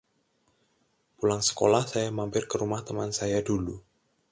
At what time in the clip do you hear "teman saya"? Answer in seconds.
2.87-3.37